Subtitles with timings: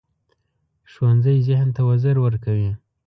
[0.91, 2.71] ښوونځی ذهن ته وزر ورکوي